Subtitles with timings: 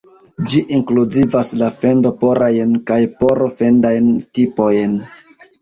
[0.51, 4.99] Ĝi inkluzivas la fendo-porajn kaj poro-fendajn tipojn.